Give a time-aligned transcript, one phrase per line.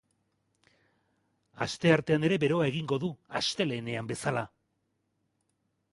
[1.65, 3.11] Asteartean ere beroa egingo du
[3.41, 4.47] astelehenean bezala.